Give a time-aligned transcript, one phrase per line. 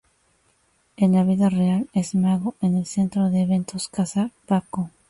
[0.97, 4.89] En la vida real es mago en el centro de eventos Casa Baco.